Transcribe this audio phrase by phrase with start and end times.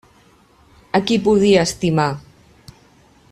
[0.99, 2.09] A qui podia estimar?